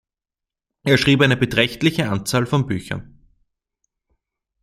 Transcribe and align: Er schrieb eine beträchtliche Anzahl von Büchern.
Er 0.83 0.97
schrieb 0.97 1.21
eine 1.21 1.37
beträchtliche 1.37 2.09
Anzahl 2.09 2.47
von 2.47 2.65
Büchern. 2.65 3.19